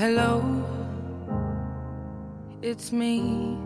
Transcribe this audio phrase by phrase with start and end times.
[0.00, 0.40] Hello,
[2.62, 3.56] it's me.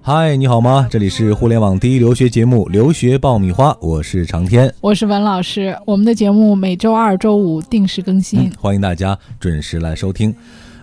[0.00, 0.86] 嗨，你好吗？
[0.88, 5.76] 这里是互联网第一留学节目《留学爆米花》，我是长天，我是文老师。
[5.84, 10.32] 我们的节目每周二、周五定时更新，嗯欢迎大家准时来收听。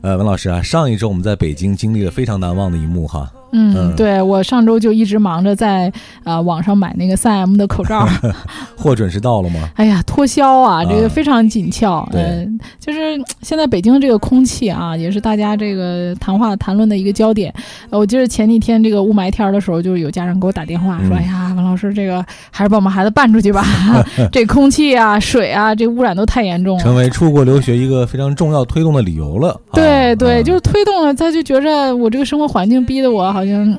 [0.01, 3.31] 呃，文老师啊，上一周我们在北京经历了非常难忘的一幕哈。
[3.51, 5.91] 嗯，嗯对我上周就一直忙着在
[6.23, 8.07] 呃网上买那个三 M 的口罩，
[8.77, 9.69] 货准时到了吗？
[9.75, 12.07] 哎呀，脱销啊，这啊个非常紧俏。
[12.11, 12.99] 对嗯，就是
[13.41, 17.53] 现在北京这个空气啊，也是大家这个谈话谈论的一个焦点。
[17.89, 23.63] 呃，我记得前几天这个雾霾天儿的时候，就是有家长给我打电话说：“嗯哎呀，文老师，这个还是把我们孩子办出去吧，
[24.31, 29.51] 这空气啊、水啊，这污染都太严重了。”成为出国留学一个非常重要推动的理由了。
[29.71, 33.77] 啊对对，嗯就是推动了，他就觉着我这个生活环境逼得我好像嗯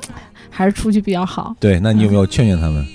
[0.49, 1.53] 还是出去比较好。
[1.59, 1.79] 对。
[1.81, 2.85] 那你有没有劝劝他们？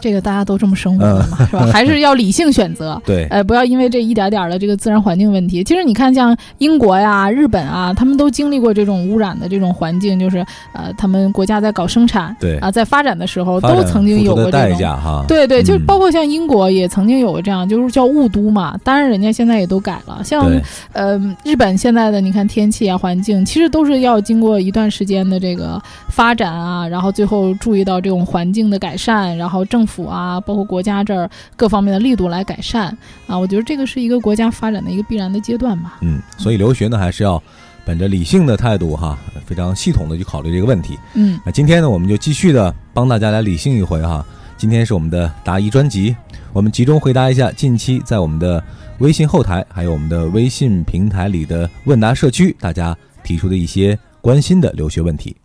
[0.00, 1.66] 这个大家都这么生活的嘛，是吧？
[1.72, 3.00] 还是要理性选择。
[3.04, 5.62] 对，呃，不要因为这一点点儿的这个自然环境问题。
[5.64, 10.38] 其实你看，像英国呀、日本啊，他们都经历过这种污染的这种环境，就是
[10.72, 15.24] 呃，他们国家在搞生产对啊、在发展的时候都曾经有过这种。
[15.26, 18.78] 对对，就嗯包括像英国也曾经有过这样，就是叫雾都嘛。
[18.84, 20.20] 当然，人家现在也都改了。
[20.24, 20.50] 像
[20.92, 33.36] 呃，日本现在的你看天气啊、环境，其实都是要经过一段时间的这个发展啊，然后最后注意到这种环境的改善，然后政府啊，包括国家这儿各方面的力度来改善啊。
[33.36, 35.98] 我觉得这个是一个国家发展的一个必然的阶段吧。
[36.02, 37.42] 嗯，所以留学呢，还是要
[37.84, 40.98] 本着理性的态度哈，非常系统的去考虑这个问题。
[41.14, 44.24] 嗯那今天呢，我们就继续的帮大家来理性一回哈。
[44.58, 46.14] 今天是我们的答疑专辑，
[46.52, 48.62] 我们集中回答一下近期在我们的
[48.98, 55.36] 微信后台还有我们的微信平台里的问答社区，大家提出的一些关心的留学问题。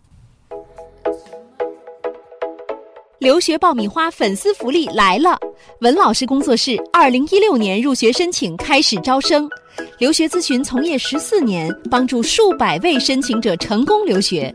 [3.24, 5.34] 留学爆米花粉丝福利来了！
[5.80, 9.48] 文老师工作室二零一六年入学申请开始招生，
[9.96, 14.54] 留学咨询从业十四年，帮助数百位申请者成功留学。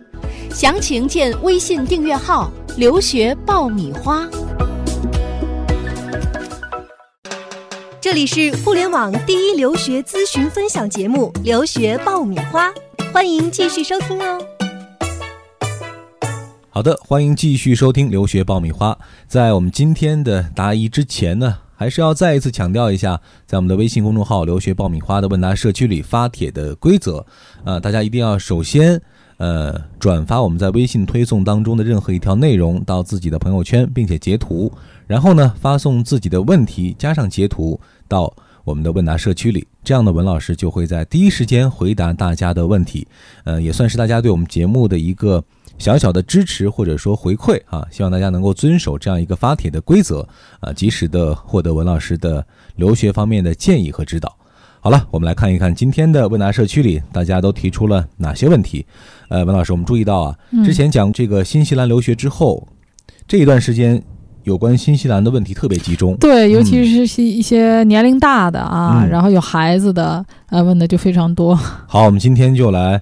[0.52, 4.29] 详情见微信订阅号“留学爆米花”。
[8.00, 12.69] 这里是互联网第一留学咨询分享节目《留学爆米花》，
[13.12, 14.38] 欢迎继续收听哦。
[16.79, 18.97] 好的，欢迎继续收听留学爆米花。
[19.28, 27.25] 在我们今天的答疑之前呢，还是要再一次强调一下，在我们的微信公众号“留学爆米花”的问答社区里发帖的规则。
[27.66, 28.97] 呃，大家一定要首先
[29.40, 34.72] 呃转发我们在微信推送当中的任何一条内容到自己的朋友圈，并且截图，
[35.06, 43.06] 然后呢发送自己的问题加上截图到我们的问答社区里，这样的文老师就会在第一时间回答大家的问题。
[43.44, 45.44] 呃，也算是大家对我们节目的一个
[45.79, 50.28] 小小的支持或者说回馈啊，希望大家能够遵守这样一个发帖的规则
[50.59, 52.45] 啊，及时的获得文老师的
[52.75, 54.35] 留学方面的建议和指导。
[54.81, 58.85] 好了，我们来看一看今天的问答社区里大家都提出了哪些问题。
[59.29, 62.67] 呃，文老师，我们注意到啊，嗯之前讲这个新西兰留学之后，
[63.28, 64.01] 这一段时间
[64.44, 66.16] 有关新西兰的问题特别集中。
[66.17, 71.53] 对，尤其是些一些年龄大的啊，嗯然后有孩子的，呃，问的就非常多。
[71.56, 73.01] 好，我们今天就来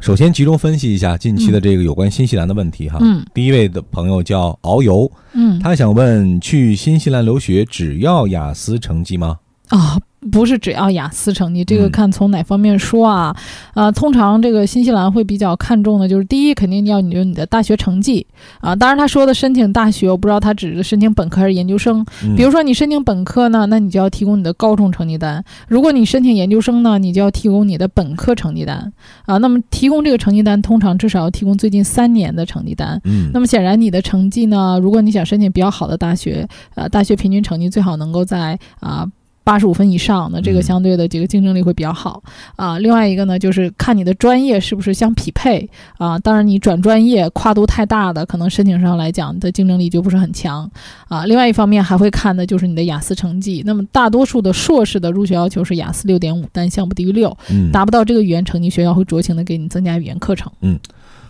[0.00, 2.98] 首先集中分析一下近期的这个有关新西兰的问题哈。
[3.02, 9.38] 嗯第一位的朋友叫遨游，嗯他想问：去新西兰留学只要雅思成绩吗？
[9.68, 9.98] 啊、
[10.30, 13.34] 不是只要雅思成绩，这个嗯看从哪方面说啊？
[13.74, 18.26] 呃，通常这个新西兰会比较看重的就是第一，肯定要你有你的大学成绩
[18.60, 18.76] 啊。
[18.76, 22.04] 当然，他说的申请大学，我不知道他指的申请本科还是研究生。
[22.22, 28.92] 嗯比如说你申请本科呢，那你就要提供你的高中成绩单；如果你申请研究生呢，你就要提供你的本科成绩单
[29.24, 29.38] 啊。
[29.38, 33.00] 那么提供这个成绩单，通常至少要提供最近三年的成绩单。
[33.04, 39.06] 嗯，那么显然，你的成绩呢，如果你想申请比较好的大学，呃，大学平均成绩最好能够在啊。
[39.50, 42.22] 八十五分以上，那这个嗯相对的这个竞争力会比较好
[42.54, 42.78] 啊。
[42.78, 45.68] 另外一个呢，就是看你的专业是不是相匹配
[45.98, 46.16] 啊。
[46.20, 50.70] 当然，你转专业跨度太大的，可能申请上来讲的竞争力就不是很强
[51.08, 51.24] 啊。
[51.24, 53.64] 另外一方面还会看的就是你的雅思成绩。
[53.66, 60.52] 那么大多数的硕士的入学要求是雅思六点五，单项不低于六，嗯达不到这个语言成绩，学校会酌情的给你增加语言课程。
[60.60, 60.78] 嗯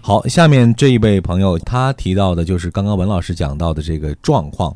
[0.03, 4.75] 好，下面这一位朋友他提到的就是刚刚文老师讲到的这个状况，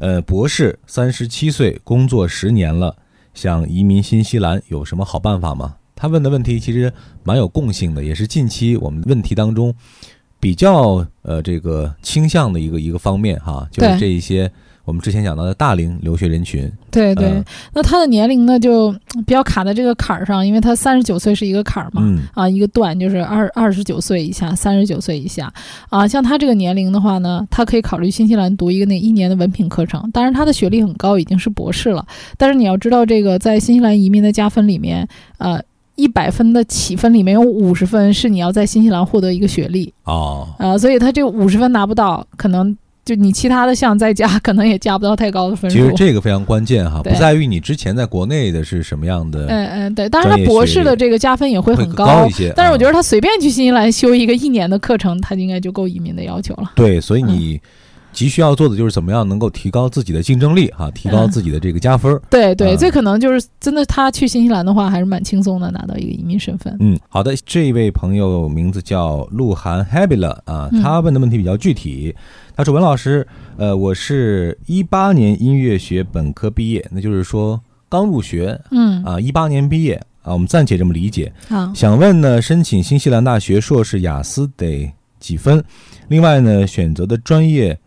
[0.00, 2.96] 呃，博士三十七岁，工作十年了，
[3.34, 5.76] 想移民新西兰，有什么好办法吗？
[5.96, 6.92] 他问的问题其实
[7.24, 9.74] 蛮有共性的，也是近期我们问题当中
[10.38, 14.48] 比较呃这个倾向的一个一个方面哈，就是这一些
[14.88, 17.44] 我们之前讲到的大龄留学人群，对对，嗯
[17.74, 18.90] 那他的年龄呢就
[19.26, 22.20] 比较卡在这个坎儿上，因为他三十九岁是一个坎儿嘛，嗯。
[22.32, 25.52] 啊，一个段就是二二十九岁以下，三十九岁以下，
[25.90, 32.02] 啊，像他这个年龄的话呢，他可以考虑新西兰读一个那一年的文凭课程，当然他的学历很高，已经是博士了，
[32.38, 35.06] 但是你要知道这个在新西兰移民的加分里面，
[35.36, 35.60] 呃。
[36.00, 39.92] 一百分的起分里面有五十分是你要在新西兰获得一个学历。
[40.04, 42.76] 哦，啊、所以他这个五十分拿不到，可能
[43.08, 45.88] 就你其他的项再加，可能也加不到太高的分数其数。
[45.88, 52.50] 实这个非常关键哈，不在于你之前在国内的是什么样的，嗯嗯，对，当然他博士的这个加分也会会很高一些。
[52.50, 56.72] 啊但是我觉得他随便去新西兰修一个一年的课程，他应该就够移民的要求了。
[56.74, 57.60] 对，所以嗯你
[58.12, 62.20] 急需要做的就是怎么样能够提高自己的竞争力哈，提高嗯自己的这个加分儿。
[62.30, 66.76] 对对，啊这可能就是真的，他去新西兰的话还是蛮轻松的，拿到一个移民身份。
[66.80, 72.14] 嗯，好的，这位朋友名字叫鹿晗 Habila 啊，嗯他问的问题比较具体。
[72.56, 73.24] 他说：“文老师，
[73.56, 81.32] 呃，我是一八年音乐学本科毕业，那就是说刚入学嗯，啊，一八年毕业啊，我们暂且这么理解。
[81.48, 85.62] 好，想问呢，申请新西兰大学硕士雅思得几分？
[86.08, 87.78] 另外呢，选择的专业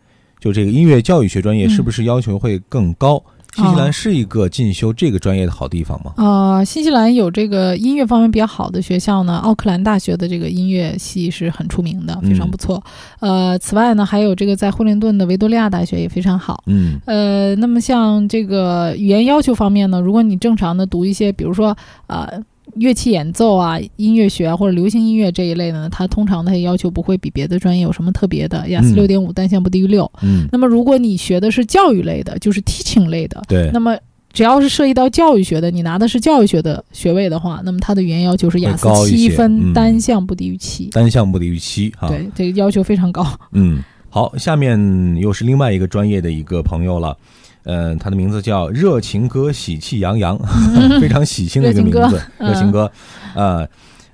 [0.41, 3.23] 就这个音乐教育学专业，嗯是不是要求会更高？
[3.53, 6.13] 新西哦兰是一个进修这个专业的好地方吗？
[6.15, 12.81] 呃，新西兰有这个音乐方面比较好的学校呢，奥克兰大学的这个音乐系是很出名的，非常不错。
[13.19, 16.63] 呃，此外呢，还有这个在惠灵顿的维多利亚大学也非常好。
[16.67, 21.77] 嗯呃，那么像这个语言要求方面呢，如果你正常的读一些，比如说
[22.07, 22.41] 呃
[22.75, 30.09] 乐器演奏啊、音乐学啊或者流行音乐这一类的呢，它通常它也要求不会比别的专业有什么特别的，雅思嗯六点五单项不低于六。
[30.21, 33.97] 嗯，那么如果你学的是教育类的，就是 teaching 类的，对那，么
[34.31, 40.85] 只要是涉及到教育学的，你拿的是教育学的学位的话，那么它的语言要求是雅思七分，嗯单项不低于七。
[40.85, 42.07] 单项不低于七哈。
[42.07, 43.27] 对，这个要求非常高。
[43.51, 44.79] 嗯，好，下面
[45.17, 47.17] 又是另外一个专业的一个朋友了。
[47.63, 50.37] 呃，他的名字叫热情哥，喜气洋洋，
[50.99, 52.91] 非常喜庆的一个名字，哥热情哥。
[53.35, 53.67] 啊，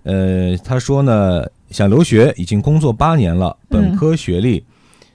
[0.03, 4.63] 呃，他说呢，想留学，已经工作八年了，本科学历，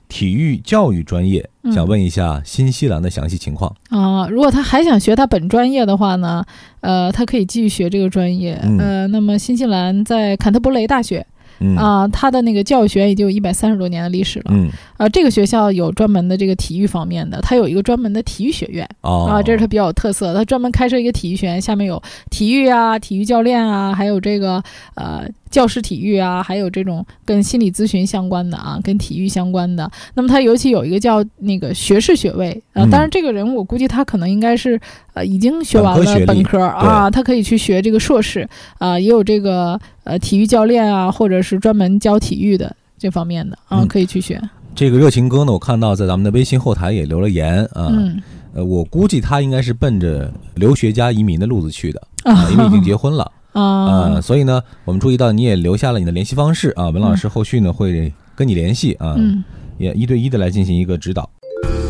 [0.09, 3.75] 体育教育专业，嗯想问一下新西兰的详细情况。
[3.91, 6.45] 啊、如果他还想学他本专业的话呢，
[6.81, 8.59] 呃，他可以继续学这个专业。
[8.63, 11.25] 嗯呃，那么新西兰在坎特伯雷大学
[11.61, 14.51] 嗯啊、它的那个教育学院已经有一百三十多年的历史了。
[14.51, 18.89] 嗯啊、这个学校有专门的这个体育方面的，它有一个专门的体育学院。
[19.03, 20.41] 哦啊，这是它比较有特色的。
[20.41, 24.63] 它专门开设一个体育学院，下面有体育啊、体育教练啊，还有这个
[24.95, 29.89] 呃教师体育啊，还有这种跟心理咨询相关的啊，跟体育相关的。
[30.15, 34.81] 那么他尤其有一个叫那个学士学位啊、嗯当然这个人我估计他可能应该是
[35.15, 42.75] 呃已经学完了本科啊，他可以去学这个硕士啊，也有这个呃体育教练啊，或者是专门教体育的。
[42.99, 44.41] 这方面的啊，嗯可以去学。
[44.77, 47.89] 这个热情哥呢，我看到在咱们的微信后台也留了言啊。
[47.91, 48.23] 嗯
[48.55, 53.29] 呃，我估计他应该是奔着留学加移民的路子去的啊啊，因为已经结婚了。
[53.53, 59.43] 啊呃，所以呢，我们注意到你也留下了你的联系方式啊，文老师后续呢会跟你联系啊，嗯。
[59.79, 61.29] 也一对一的来进行一个指导。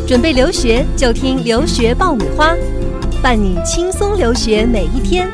[0.07, 2.55] 准备留学就听留学爆米花，
[3.23, 5.29] 伴你轻松留学每一天。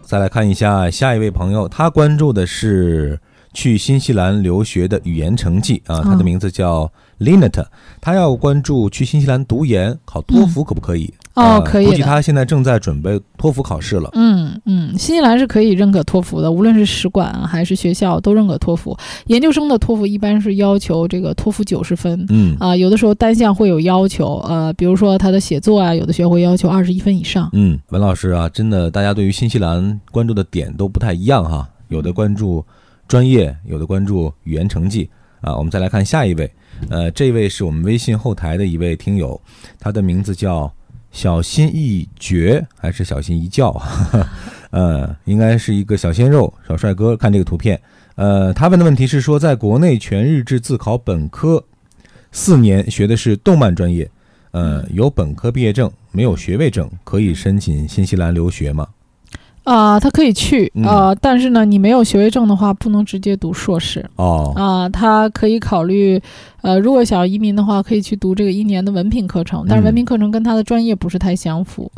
[0.00, 3.18] 再来看一下下一位朋友，他关注的是
[3.52, 6.90] 去新西兰留学的语言成绩啊，他的哦名字叫
[7.24, 7.64] Linet，
[8.00, 11.12] 他要关注去新西兰读研考托福可不可以？
[11.34, 12.04] 哦，呃估计可以的。
[12.04, 14.10] 他现在正在准备托福考试了。
[14.12, 18.96] 嗯嗯，新西兰是可以认可托福的，无论是使馆啊还是学校都认可托福。
[19.26, 22.24] 研究生的托福一般是要求这个托福九十分。
[22.28, 27.50] 嗯啊、有的时候单项会有要求，呃，比如说他的写作啊，有的学会要求二十一分以上。
[27.52, 32.64] 嗯，文老师啊，真的，大家对于新西兰关注的点都不太一样哈，有的关注
[33.08, 35.10] 专业，有的关注语言成绩
[35.40, 35.56] 啊。
[35.56, 36.48] 我们再来看下一位，
[36.90, 39.40] 呃，这位是我们微信后台的一位听友，
[39.78, 40.72] 他的名字叫
[41.10, 43.80] 小心一绝还是小心一觉？
[44.70, 47.16] 呃，应该是一个小鲜肉、小帅哥。
[47.16, 47.80] 看这个图片，
[48.16, 51.64] 呃，他问的问题是说，在国内全日制自考本科
[52.32, 54.10] 四年，学的是动漫专业。
[54.50, 58.86] 呃，有本科毕业证，没有学位证，可以申请新西兰留学吗？
[59.64, 60.84] 啊、他可以去嗯。
[60.84, 66.20] 啊、但是呢，你没有学位证的话，不能直接读硕士哦，啊、他可以考虑，
[66.62, 69.86] 呃，如果想要移民的话，可以去读这个一年的文凭课程，但是嗯。
[69.86, 71.90] 文凭课程跟他的专业不是太相符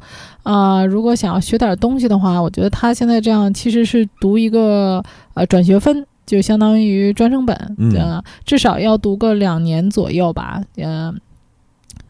[0.43, 5.03] 啊、如果想要学点东西的话，我觉得他现在这样其实是读一个
[5.35, 6.07] 呃转学分。
[6.27, 7.95] 就相当于专升本，嗯。
[7.95, 11.15] 呃，至少要读个两年左右吧，呃，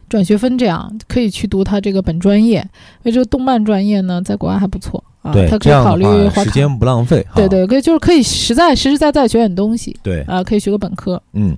[0.09, 7.25] 转学分这样可以去读他这个本专业，因为这个动漫专业呢，在国外还不错啊，对，他可以考虑时间不浪费。
[7.35, 11.21] 对对，可以就是可以实在实实在在学点东西对，啊、可以学个本科。
[11.33, 11.55] 嗯，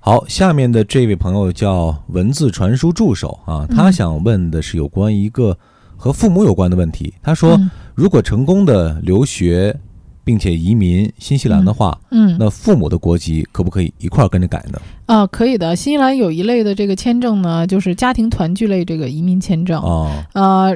[0.00, 5.56] 好，下面的这位朋友叫文字传输助手啊，他嗯想问的是有关一个
[5.96, 7.14] 和父母有关的问题。
[7.22, 9.76] 他说，嗯如果成功的留学
[10.24, 14.80] 并且移民新西兰的话，嗯那父母的国籍可不可以一块儿跟着改呢？
[15.06, 15.76] 啊，可以的。
[15.76, 19.82] 新西兰有一类的这个签证呢，就是家庭团聚类这个移民签证。
[19.82, 20.74] 哦，呃，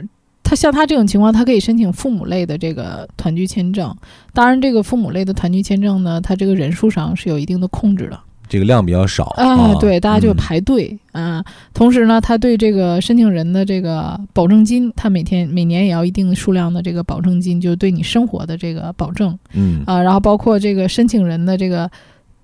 [0.48, 3.92] 他像他这种情况，他可以申请父母类的这个团聚签证。
[4.32, 8.20] 当然，这个父母类的团聚签证呢，它这个人数上是有一定的控制的。
[8.48, 11.44] 这个量比较少啊，对，大家就嗯排队啊。
[11.74, 20.00] 同时呢，他对这个申请人的这个保证金，他每天每年也要一定数量的这个保证金，就是对你生活的这个保证嗯啊。
[20.00, 21.90] 然后包括这个申请人的这个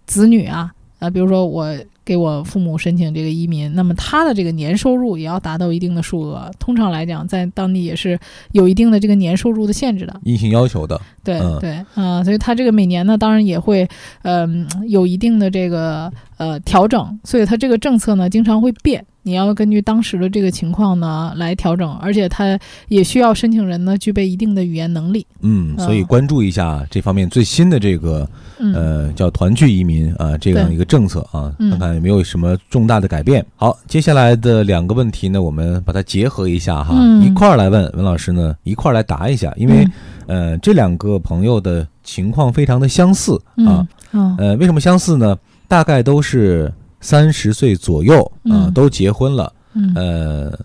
[0.05, 1.73] 子女啊，啊，比如说我
[2.05, 6.51] 给我父母申请这个移民，那么他的这个年收入也要达到一定的数额。
[6.59, 8.19] 通常来讲，在当地也是
[8.53, 10.21] 有一定的这个年收入的限制的。
[10.25, 13.89] 硬性要求的，对、嗯对啊、所以他这个每年呢，当然也会
[14.23, 22.59] 嗯、有一定的这个呃调整，所以它这个政策呢经常会变，你要根据当时的这个情况呢来调整，而且它
[22.89, 25.25] 也需要申请人呢具备一定的语言能力。
[25.41, 25.85] 嗯，嗯。
[25.85, 31.71] 所以关注一下这方面最新的这个嗯，呃叫团聚移民啊这样一个政策啊，嗯。
[31.71, 33.45] 看看有没有什么重大的改变。
[33.55, 37.25] 好，接下来的两个问题呢，我们把它结合一下哈，嗯。
[37.25, 39.87] 一块儿来问文老师呢，一块儿来答一下，因为、
[40.27, 44.37] 呃这两个朋友的情况非常的相似嗯啊，嗯。
[44.39, 45.37] 呃为什么相似呢？
[45.73, 48.73] 大概都是三十岁左右啊，嗯。
[48.75, 49.51] 都结婚了。
[49.73, 49.91] 嗯。
[49.95, 50.59] 呃，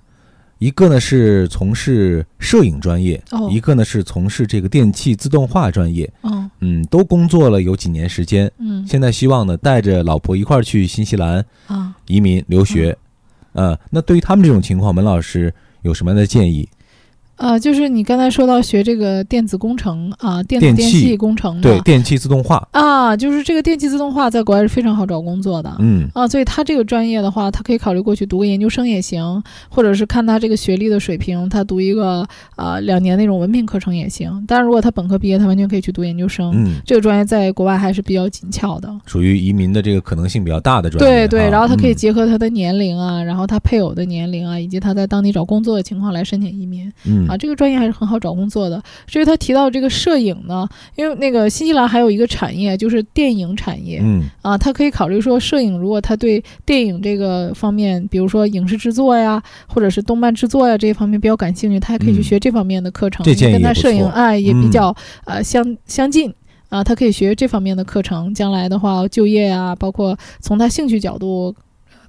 [0.58, 3.48] 一个呢是从事摄影专业，哦。
[3.50, 6.52] 一个呢是从事这个电气自动化专业，哦。
[6.60, 8.86] 嗯，都工作了有几年时间，嗯。
[8.86, 11.96] 现在希望呢带着老婆一块儿去新西兰啊。
[12.08, 12.98] 移民留学，
[13.54, 16.68] 呃，那对于他们这种情况，文老师有什么样的建议？
[17.38, 25.75] 呃，就是你刚才说到学这个电子工程啊，电子电气工程的对，电气自动化，啊，就是这个电气自动化在国外是非常好找工作的。
[25.79, 34.44] 嗯啊，所以他这个专业的话，他可以考虑过去读个研究生也行，或者是看他这个学历的水平，他读一个呃两年那种文凭课程也行。
[34.48, 36.51] 但是，如果他本科毕业，他完全可以去读研究生。
[36.56, 38.89] 嗯，这个专业在国外还是比较紧俏的。
[39.06, 47.38] 属于移民的这个可能性比较大的专业，对对，啊然后他可以嗯结合他的年龄啊，然后他配偶的年龄啊，以及他在当地找工作的情况来申请移民嗯啊。
[47.38, 48.81] 这个专业还是很好找工作的。
[49.05, 66.34] 至于他提到这个摄影呢，因为那个新西兰还有一个产业就是电影产业，嗯啊，他可以考虑说，摄影如果他对电影这个方面，比如说影视制作呀，或者是动漫制作呀这一方面比较感兴趣，他还可以去嗯学这方面的课程，跟他摄影错哎也比嗯较、呃相相近。
[66.69, 71.55] 啊，他可以学这方面的课程，将来的话就业呀，包括从他兴趣角度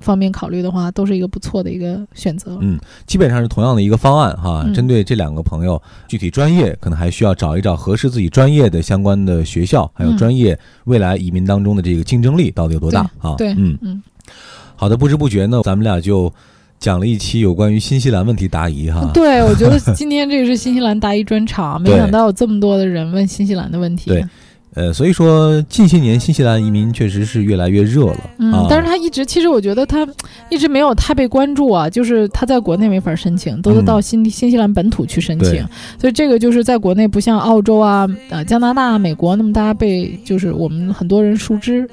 [0.01, 2.59] 方面考虑的话，都是一个不错的一个选择。
[2.61, 4.63] 嗯，基本上是同样的一个方案哈。
[4.67, 13.35] 嗯针对这两个朋友，具体专业可能还需要找一找合适自己专业的相关的学校，还有嗯专业未来移民当中的这个竞争力到底有多大啊？
[13.37, 14.03] 对嗯嗯，
[14.77, 16.33] 好的，不知不觉呢，咱们俩就
[16.79, 19.11] 讲了一期有关于新西兰问题答疑哈。
[19.15, 24.11] 对，我觉得今天这个是新西兰答疑专场， 没想到有这么多的人问新西兰的问题。
[24.11, 24.25] 对
[24.75, 30.07] 呃，所以说近些年新西兰移民确实是越来越热了嗯啊。，但是他一直，其实我觉得他
[30.51, 35.67] 一直没有太被关注啊，就是他在国内没法申请，都是嗯到新、新西兰本土去申请，
[35.99, 41.89] 所以这个就是在国内不像澳洲啊、呃加拿大、美国那么大家被就是我们很多人熟知。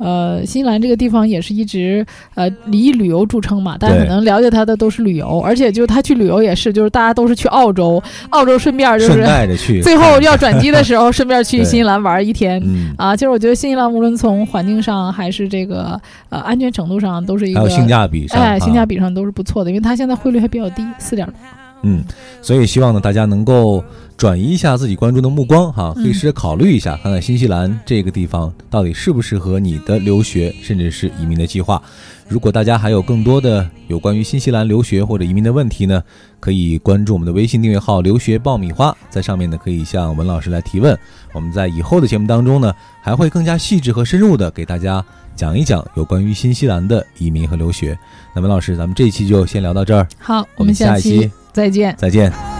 [0.00, 2.04] 呃，新西兰这个地方也是一直
[2.34, 18.90] 呃以旅游著称嘛，大家可能了解它的都是旅游，而且就是他去旅游也是，就是大家都是去澳洲，澳洲顺便就是带着去， 最后要转机的时候顺便去新西兰玩一天， 嗯，啊，其实我觉得新西兰无论从环境上还是这个呃安全程度上，都是一个还有性价比上，哎性价比。
[18.90, 21.34] 比上都是不错的，因为它现在汇率还比较低，四点多。
[21.82, 22.04] 嗯，
[22.42, 23.82] 所以希望呢，大家能够
[24.16, 31.82] 转移一下自己关注的目光哈，可以嗯试着考虑一下，看看新西兰这个地方到底适不适合你的留学甚至是移民的计划。
[32.28, 36.00] 如果大家还有更多的有关于新西兰留学或者移民的问题呢，
[36.38, 40.96] 可以关注我们的微信订阅号“留学爆米花”，在上面呢可以向文老师来提问。
[41.32, 42.72] 我们在以后的节目当中呢，
[43.02, 47.98] 还会更加细致和深入的给大家讲一讲有关于新西兰的移民和留学。
[48.32, 51.94] 那文老师，咱们这一期就先聊到这儿，好，我们下下一期再见。
[51.98, 52.59] 再见。